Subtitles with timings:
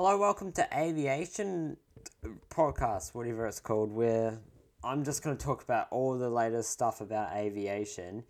[0.00, 1.76] Hello, welcome to Aviation
[2.50, 4.38] Podcast, whatever it's called, where
[4.84, 8.22] I'm just going to talk about all the latest stuff about aviation.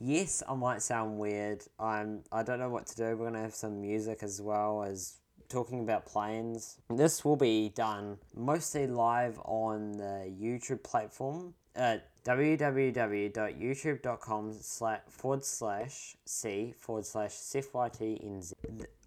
[0.00, 1.64] Yes, I might sound weird.
[1.80, 3.02] I'm I don't know what to do.
[3.02, 5.14] We're going to have some music as well as
[5.48, 6.78] talking about planes.
[6.90, 16.16] This will be done mostly live on the YouTube platform at www.youtube.com slash forward slash
[16.24, 18.52] c forward slash CFYTNZ.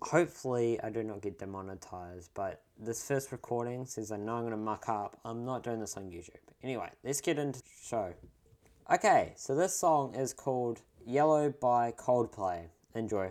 [0.02, 4.52] Hopefully, I do not get demonetized, but this first recording, since I know I'm going
[4.52, 6.38] to muck up, I'm not doing this on YouTube.
[6.64, 8.14] Anyway, let's get into the show.
[8.92, 12.70] Okay, so this song is called Yellow by Coldplay.
[12.96, 13.30] Enjoy.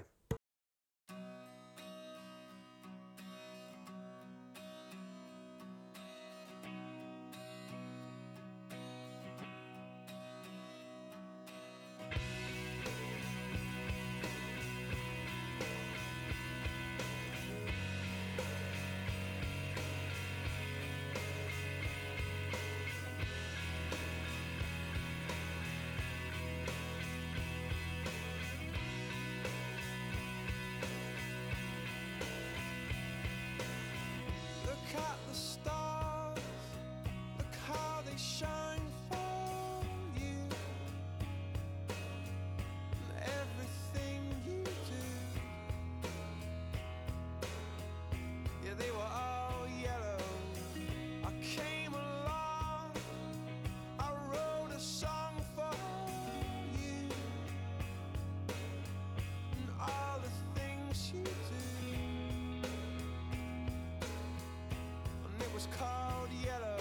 [65.59, 66.79] Was called yellow.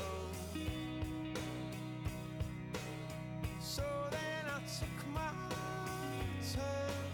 [3.59, 5.31] So then I took my
[6.53, 7.09] turn.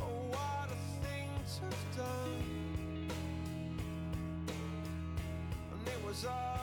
[0.00, 3.10] Oh, what a thing to have done.
[5.72, 6.53] And it was all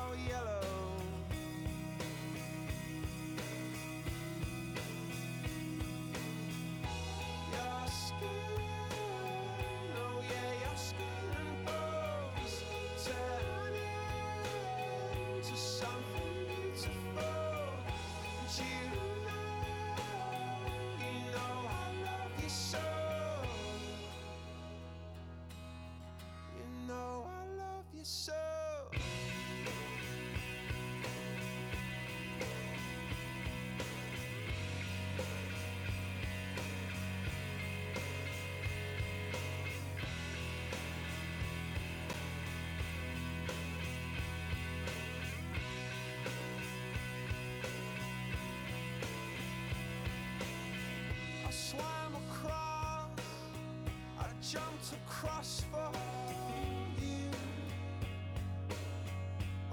[54.52, 55.90] jumped across for
[57.00, 57.30] you.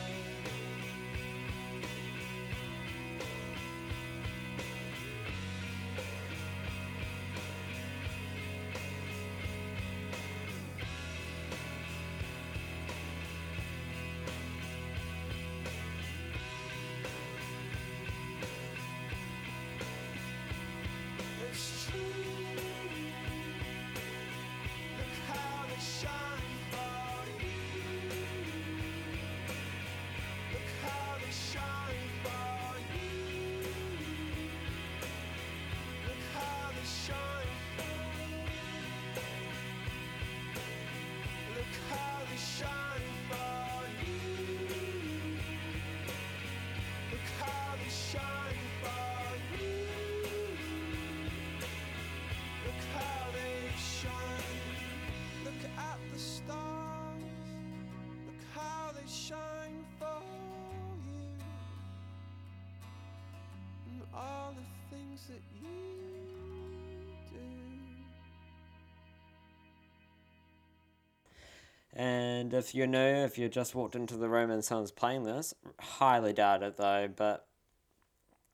[72.51, 75.55] And if you're new, if you just walked into the room and someone's playing this,
[75.79, 77.47] highly doubt it though, but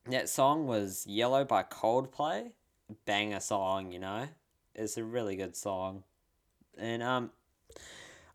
[0.05, 2.51] that song was Yellow by Coldplay.
[3.05, 4.27] Banger song, you know?
[4.75, 6.03] It's a really good song.
[6.77, 7.31] And, um,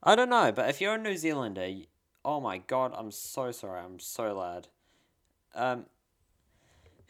[0.02, 1.70] I don't know, but if you're a New Zealander,
[2.24, 4.66] oh my god, I'm so sorry, I'm so loud.
[5.54, 5.86] Um,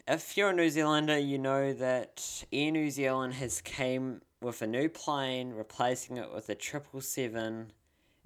[0.07, 4.67] if you're a New Zealander, you know that Air New Zealand has came with a
[4.67, 7.73] new plane, replacing it with a triple seven.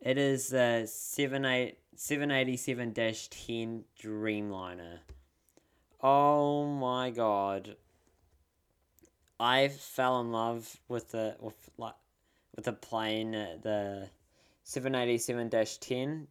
[0.00, 4.98] It is the 787 10 Dreamliner.
[6.02, 7.76] Oh my god.
[9.38, 11.94] I fell in love with the with like
[12.54, 14.08] with the plane uh, the
[14.64, 15.50] 787
[15.80, 16.26] 10.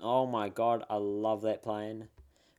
[0.00, 2.08] Oh my god, I love that plane.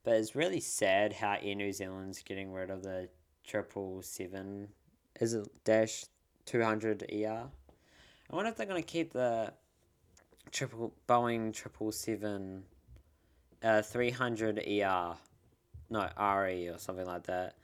[0.03, 3.09] But it's really sad how Air New Zealand's getting rid of the
[3.45, 4.69] triple seven.
[5.19, 6.05] Is it dash
[6.45, 7.47] two hundred ER?
[8.29, 9.53] I wonder if they're gonna keep the
[10.51, 12.63] triple Boeing triple seven
[13.63, 15.15] uh three hundred ER.
[15.89, 17.55] No, RE or something like that.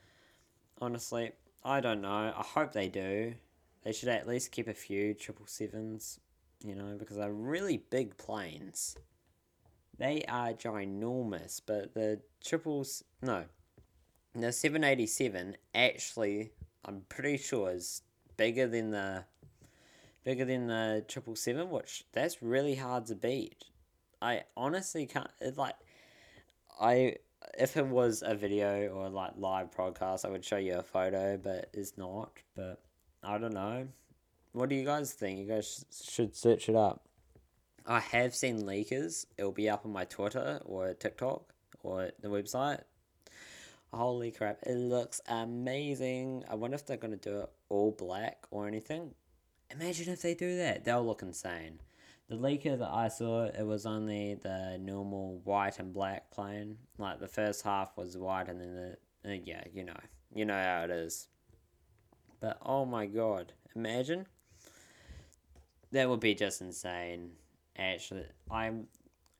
[0.80, 1.32] Honestly,
[1.64, 2.32] I don't know.
[2.36, 3.34] I hope they do.
[3.82, 6.20] They should at least keep a few triple sevens,
[6.62, 8.96] you know, because they're really big planes.
[9.96, 13.44] They are ginormous, but the triples no.
[14.34, 16.52] The seven eighty seven actually
[16.84, 18.02] I'm pretty sure is
[18.36, 19.24] bigger than the
[20.28, 23.64] bigger than the triple seven, which that's really hard to beat.
[24.20, 25.76] I honestly can't it like
[26.78, 27.14] I
[27.56, 31.38] if it was a video or like live broadcast I would show you a photo,
[31.42, 32.30] but it's not.
[32.54, 32.82] But
[33.24, 33.88] I don't know.
[34.52, 35.38] What do you guys think?
[35.38, 37.08] You guys sh- should search it up.
[37.86, 39.24] I have seen leakers.
[39.38, 42.82] It'll be up on my Twitter or TikTok or the website.
[43.94, 46.44] Holy crap, it looks amazing.
[46.50, 49.14] I wonder if they're to do it all black or anything.
[49.70, 50.84] Imagine if they do that.
[50.84, 51.80] They'll look insane.
[52.28, 56.76] The leaker that I saw, it was only the normal white and black plane.
[56.98, 59.30] Like the first half was white and then the.
[59.30, 59.98] Uh, yeah, you know.
[60.34, 61.28] You know how it is.
[62.40, 64.26] But oh my god, imagine.
[65.92, 67.32] That would be just insane.
[67.76, 68.86] Actually, I'm.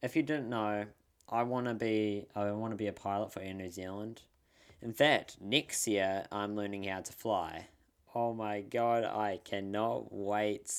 [0.02, 0.86] If you didn't know,
[1.28, 2.26] I want to be.
[2.34, 4.22] I want to be a pilot for Air New Zealand.
[4.80, 7.66] In fact, next year I'm learning how to fly.
[8.14, 10.72] Oh my god, I cannot wait.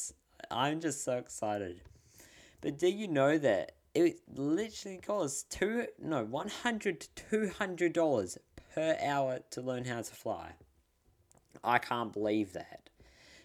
[0.49, 1.81] I'm just so excited.
[2.61, 7.93] But do you know that it literally costs two no one hundred to two hundred
[7.93, 8.37] dollars
[8.73, 10.53] per hour to learn how to fly?
[11.63, 12.89] I can't believe that.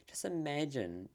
[0.08, 1.08] Just imagine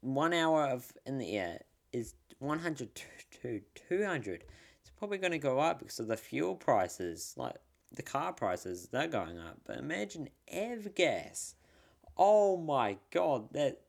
[0.00, 1.60] one hour of in the air
[1.92, 2.94] is one hundred
[3.42, 4.44] to two hundred.
[4.80, 7.56] It's probably going to go up because of the fuel prices, like
[7.92, 9.58] the car prices, they're going up.
[9.64, 11.54] But imagine avgas.
[12.18, 13.80] Oh my god, that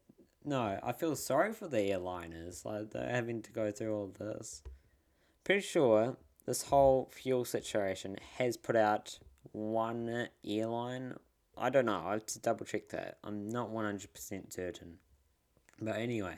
[0.45, 2.63] no, I feel sorry for the airliners.
[2.63, 4.61] Like they're having to go through all this.
[5.43, 9.17] Pretty sure this whole fuel situation has put out
[9.51, 11.15] one airline.
[11.57, 12.03] I don't know.
[12.05, 13.17] I have to double check that.
[13.23, 14.99] I'm not one hundred percent certain.
[15.81, 16.35] But anyway,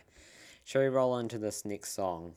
[0.63, 2.33] shall we roll into this next song?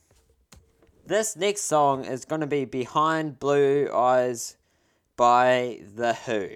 [1.07, 4.57] This next song is going to be Behind Blue Eyes
[5.17, 6.49] by The Who.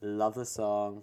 [0.00, 1.02] Love the song.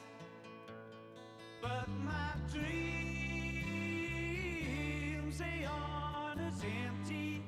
[1.61, 2.67] But my dreams,
[5.37, 7.43] they aren't as empty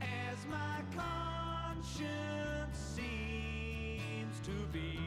[0.00, 4.98] as my conscience seems to be.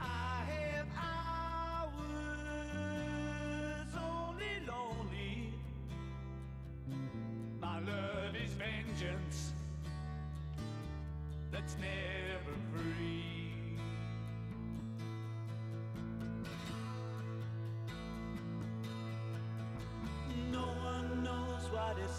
[0.00, 0.86] I have
[1.92, 2.00] hours
[3.94, 5.52] only lonely.
[7.60, 9.52] My love is vengeance
[11.52, 12.23] that's never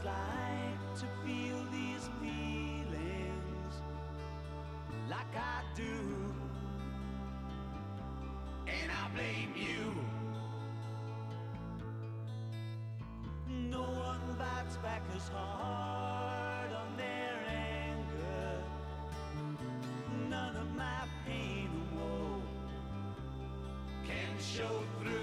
[0.05, 3.73] like to feel these feelings
[5.09, 6.33] like I do.
[8.67, 9.93] And I blame you.
[13.47, 18.63] No one bites back as hard on their anger.
[20.29, 22.41] None of my pain and woe
[24.03, 25.14] can show through.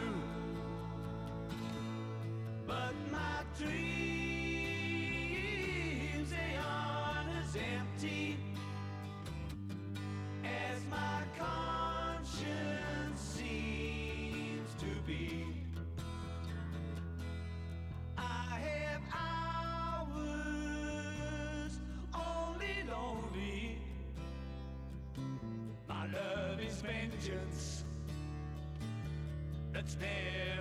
[27.23, 27.85] Is vengeance.
[29.73, 30.52] That's never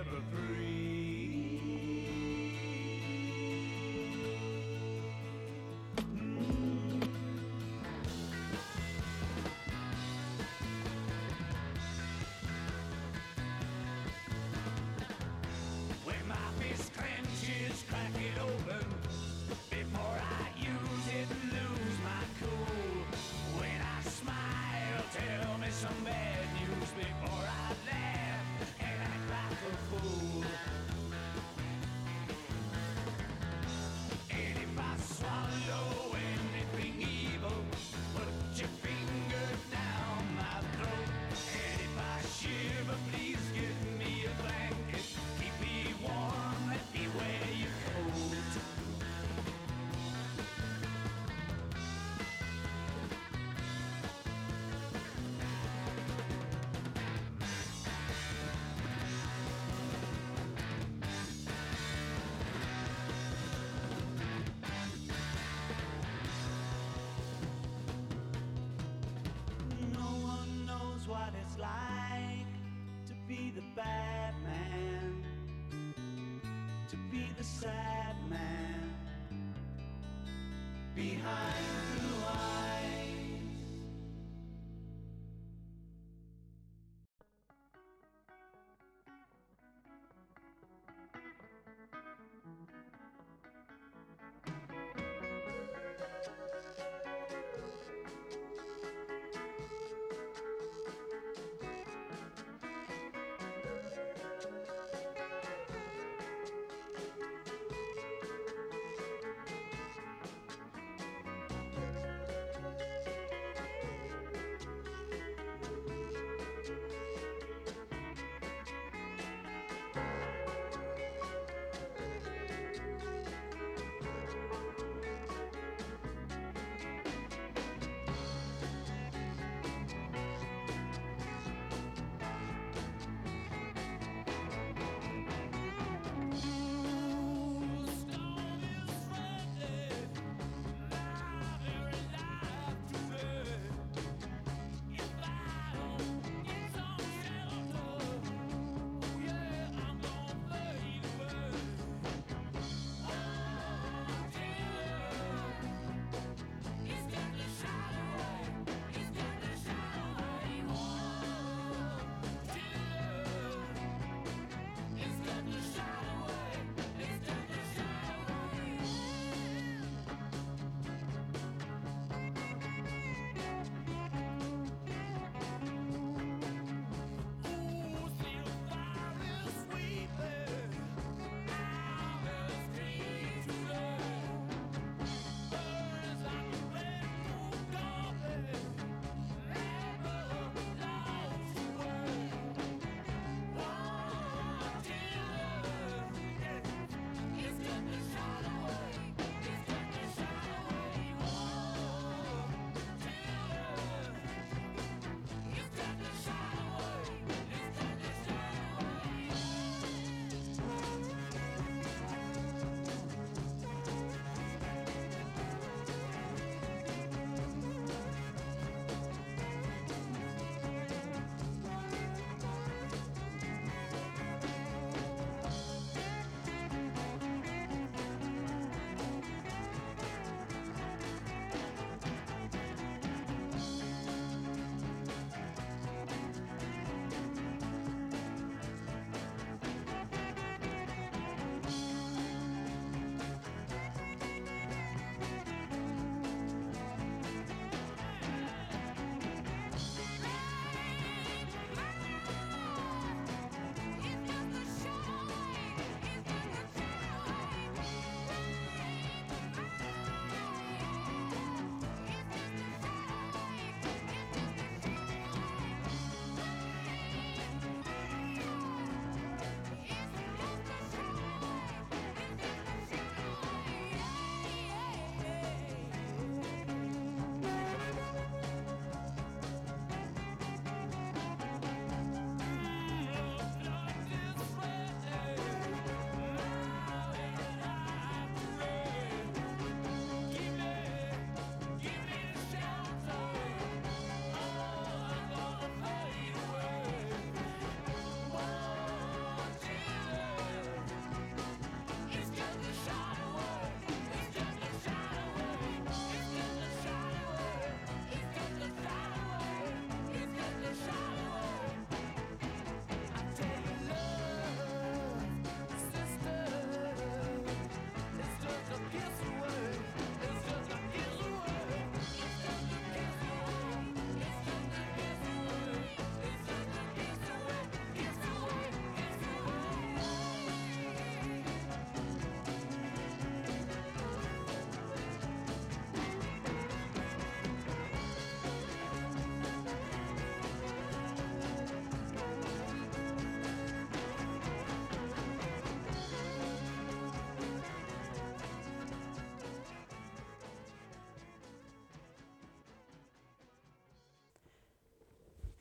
[29.92, 30.31] like
[77.42, 78.92] the sad man
[80.94, 81.66] behind
[81.98, 82.21] blue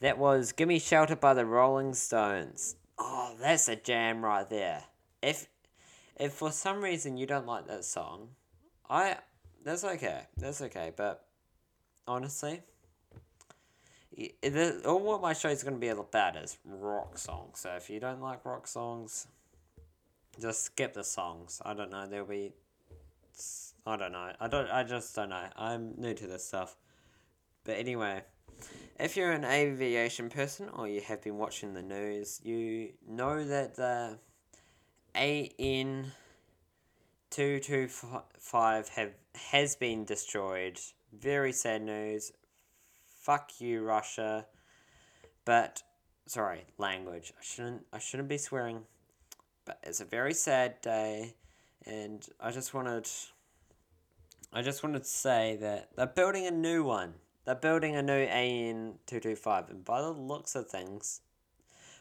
[0.01, 2.75] That was Gimme Shelter by the Rolling Stones.
[2.97, 4.83] Oh, that's a jam right there.
[5.21, 5.47] If
[6.19, 8.29] if for some reason you don't like that song,
[8.89, 9.17] I
[9.63, 10.23] that's okay.
[10.37, 11.23] That's okay, but
[12.07, 12.61] honestly,
[14.85, 17.59] all what my show is going to be about is rock songs.
[17.59, 19.27] So if you don't like rock songs,
[20.39, 21.61] just skip the songs.
[21.63, 22.07] I don't know.
[22.07, 22.53] There'll be.
[23.85, 24.31] I don't know.
[24.39, 24.69] I don't.
[24.71, 25.45] I just don't know.
[25.55, 26.75] I'm new to this stuff.
[27.63, 28.23] But anyway,
[29.01, 33.75] if you're an aviation person or you have been watching the news, you know that
[33.75, 34.19] the
[35.15, 36.11] AN
[37.31, 37.87] two two
[38.39, 39.11] five have
[39.49, 40.79] has been destroyed.
[41.11, 42.31] Very sad news.
[43.07, 44.45] Fuck you, Russia.
[45.45, 45.81] But
[46.27, 47.33] sorry, language.
[47.37, 47.85] I shouldn't.
[47.91, 48.81] I shouldn't be swearing.
[49.65, 51.35] But it's a very sad day,
[51.85, 53.09] and I just wanted.
[54.53, 57.15] I just wanted to say that they're building a new one.
[57.51, 61.19] They're building a new AN two two five, and by the looks of things,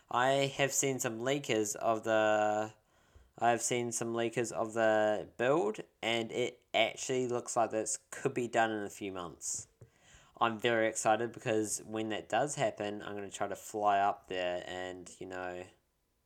[0.09, 2.71] I have seen some leakers of the.
[3.37, 8.47] I've seen some leakers of the build, and it actually looks like this could be
[8.47, 9.67] done in a few months.
[10.41, 14.29] I'm very excited because when that does happen, I'm going to try to fly up
[14.29, 15.65] there and, you know,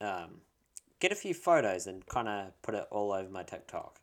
[0.03, 0.43] um,
[1.01, 4.01] get a few photos and kind of put it all over my TikTok.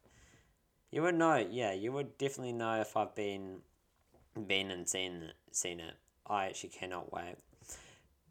[0.90, 3.60] You would know, yeah, you would definitely know if I've been
[4.48, 5.96] been and seen seen it.
[6.28, 7.36] I actually cannot wait.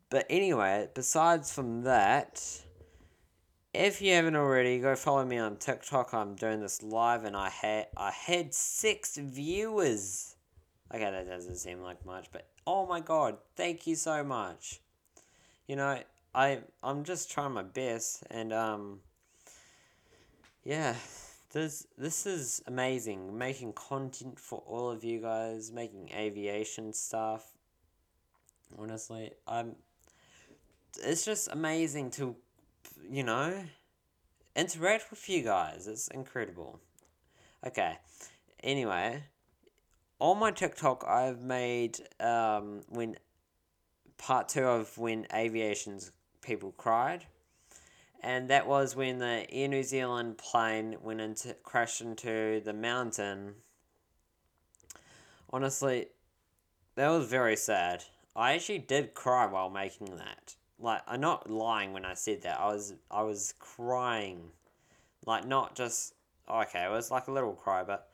[0.08, 2.62] But anyway, besides from that,
[3.72, 6.12] if you haven't already, go follow me on TikTok.
[6.12, 10.34] I'm doing this live, and I had I had six viewers.
[10.92, 14.80] Okay, that doesn't seem like much, but oh my god, thank you so much.
[15.68, 16.00] You know,
[16.34, 19.00] I I'm just trying my best, and um,
[20.64, 20.94] yeah,
[21.50, 23.36] this this is amazing.
[23.36, 27.44] Making content for all of you guys, making aviation stuff.
[28.78, 29.76] Honestly, I'm.
[31.02, 32.36] It's just amazing to,
[33.08, 33.64] you know,
[34.56, 35.86] interact with you guys.
[35.86, 36.80] It's incredible.
[37.66, 37.98] Okay.
[38.62, 39.22] Anyway,
[40.18, 43.16] on my TikTok, I've made um when
[44.18, 47.26] part two of when aviation's people cried
[48.22, 53.54] and that was when the Air New Zealand plane went into crashed into the mountain.
[55.50, 56.06] Honestly,
[56.94, 58.04] that was very sad.
[58.36, 60.54] I actually did cry while making that.
[60.78, 62.60] Like I'm not lying when I said that.
[62.60, 64.50] I was I was crying.
[65.26, 66.14] Like not just
[66.48, 68.10] okay, it was like a little cry, but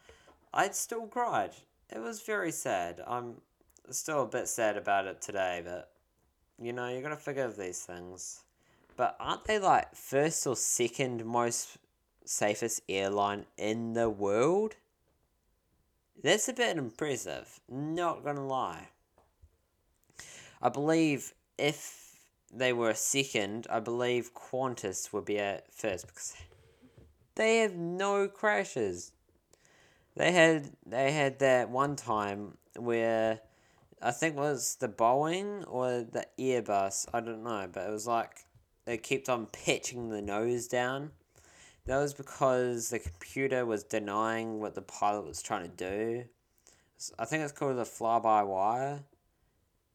[0.54, 1.52] I still cried.
[1.90, 3.00] It was very sad.
[3.06, 3.34] I'm
[3.90, 5.92] still a bit sad about it today, but
[6.60, 8.42] you know, you gotta forgive these things.
[8.96, 11.76] But aren't they like first or second most
[12.24, 14.76] safest airline in the world?
[16.22, 18.88] That's a bit impressive, not gonna lie.
[20.62, 22.06] I believe if
[22.52, 26.34] they were second, I believe Qantas would be at first because
[27.34, 29.12] they have no crashes.
[30.16, 33.40] They had they had that one time where
[34.00, 38.06] I think it was the Boeing or the Airbus, I don't know, but it was
[38.06, 38.45] like
[38.86, 41.10] they kept on pitching the nose down.
[41.84, 46.24] That was because the computer was denying what the pilot was trying to do.
[47.18, 49.00] I think it's called the fly by wire.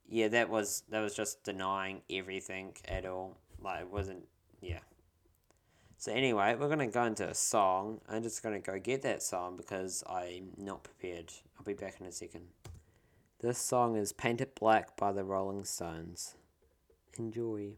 [0.07, 3.37] Yeah, that was that was just denying everything at all.
[3.61, 4.27] Like it wasn't
[4.61, 4.79] yeah.
[5.97, 8.01] So anyway, we're gonna go into a song.
[8.09, 11.31] I'm just gonna go get that song because I'm not prepared.
[11.57, 12.47] I'll be back in a second.
[13.39, 16.35] This song is Painted Black by the Rolling Stones.
[17.17, 17.71] Enjoy.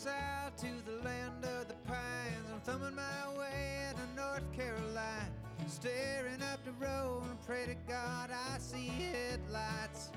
[0.00, 2.46] South to the land of the pines.
[2.50, 5.28] I'm thumbing my way to North Carolina.
[5.68, 10.08] Staring up the road and pray to God I see headlights.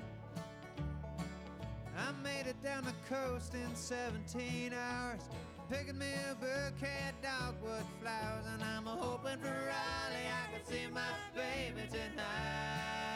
[1.97, 5.23] I made it down the coast in 17 hours.
[5.69, 8.45] Picking me a bouquet of dogwood flowers.
[8.53, 13.12] And I'm hoping for Raleigh I can see my baby tonight.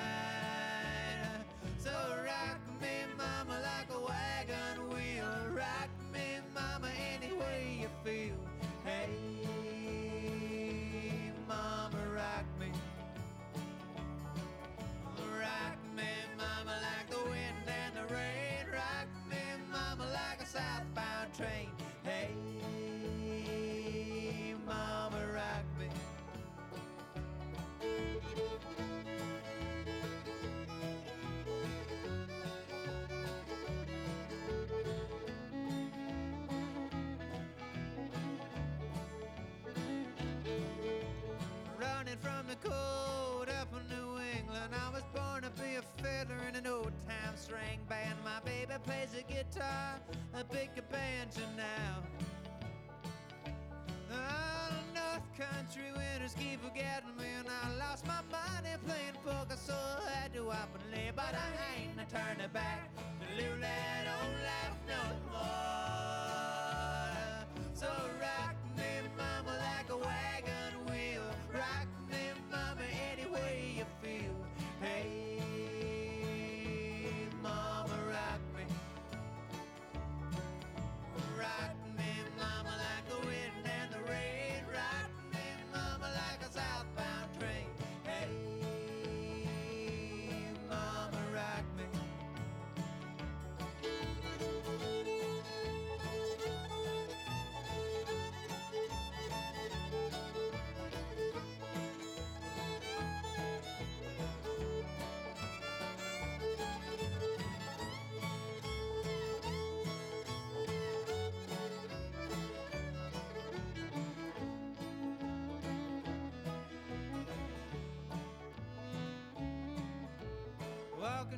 [61.29, 62.89] But I ain't a turning back.
[62.95, 65.26] To live that old life no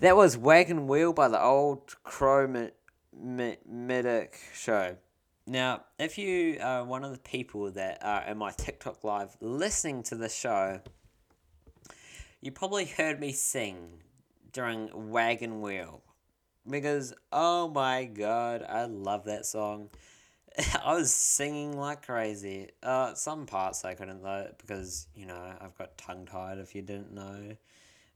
[0.00, 2.70] That was Wagon Wheel by the old Crow Mi-
[3.14, 4.96] Mi- Medic show.
[5.46, 10.02] Now, if you are one of the people that are in my TikTok live listening
[10.04, 10.80] to this show,
[12.40, 14.00] you probably heard me sing
[14.54, 16.00] during Wagon Wheel.
[16.66, 19.90] Because, oh my god, I love that song.
[20.82, 22.70] I was singing like crazy.
[22.82, 26.80] Uh, some parts I couldn't though, because, you know, I've got tongue tied if you
[26.80, 27.54] didn't know.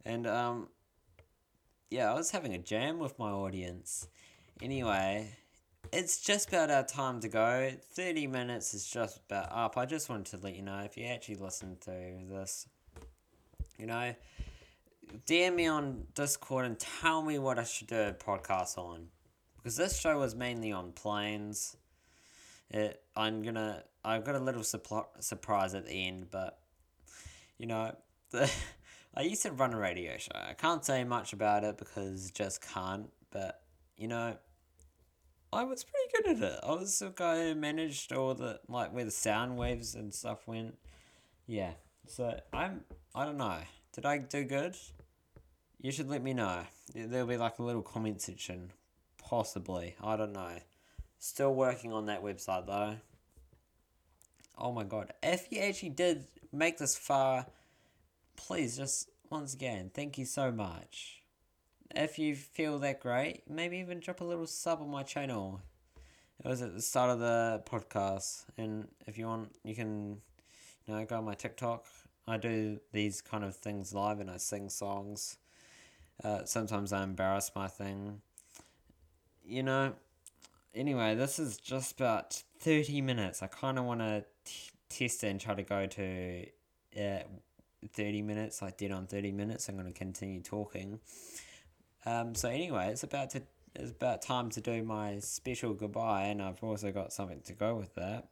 [0.06, 0.68] And, um,
[1.94, 4.08] yeah, I was having a jam with my audience.
[4.60, 5.28] Anyway,
[5.92, 7.70] it's just about our time to go.
[7.92, 9.78] 30 minutes is just about up.
[9.78, 11.92] I just wanted to let you know if you actually listen to
[12.28, 12.66] this,
[13.78, 14.12] you know,
[15.24, 19.06] DM me on Discord and tell me what I should do a podcast on.
[19.56, 21.76] Because this show was mainly on planes.
[22.70, 23.84] It, I'm gonna.
[24.04, 26.58] I've got a little suppl- surprise at the end, but
[27.56, 27.94] you know,
[28.32, 28.50] the
[29.16, 30.32] I used to run a radio show.
[30.34, 33.08] I can't say much about it because just can't.
[33.30, 33.60] But
[33.96, 34.36] you know,
[35.52, 36.60] I was pretty good at it.
[36.62, 40.46] I was the guy who managed all the like where the sound waves and stuff
[40.46, 40.76] went.
[41.46, 41.72] Yeah.
[42.06, 42.84] So I'm.
[43.14, 43.58] I don't know.
[43.92, 44.76] Did I do good?
[45.80, 46.62] You should let me know.
[46.94, 48.72] There'll be like a little comment section,
[49.18, 49.94] possibly.
[50.02, 50.58] I don't know.
[51.18, 52.96] Still working on that website though.
[54.58, 55.12] Oh my god.
[55.22, 57.46] If you actually did make this far,
[58.36, 61.22] please just once again, thank you so much.
[61.94, 65.60] If you feel that great, maybe even drop a little sub on my channel.
[66.44, 70.20] It was at the start of the podcast, and if you want, you can,
[70.86, 71.84] you know, go on my TikTok.
[72.26, 75.36] I do these kind of things live, and I sing songs.
[76.22, 78.20] Uh, sometimes I embarrass my thing.
[79.44, 79.94] You know,
[80.74, 83.42] anyway, this is just about 30 minutes.
[83.42, 84.24] I kind of want to
[84.88, 86.46] test and try to go to
[86.96, 87.22] uh,
[87.92, 89.68] 30 minutes, like dead on 30 minutes.
[89.68, 91.00] I'm going to continue talking.
[92.06, 93.42] Um, so anyway, it's about to
[93.76, 97.74] it's about time to do my special goodbye, and I've also got something to go
[97.74, 98.28] with that.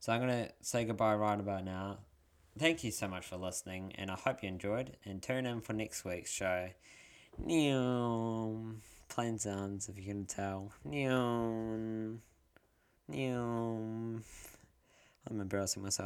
[0.00, 1.98] So I'm gonna say goodbye right about now.
[2.58, 4.96] Thank you so much for listening, and I hope you enjoyed.
[5.04, 6.68] And tune in for next week's show.
[7.44, 8.76] Neom.
[9.08, 10.72] Plane sounds, if you can tell.
[10.88, 12.18] Neom.
[13.10, 14.22] Neom.
[15.28, 16.04] I'm embarrassing myself.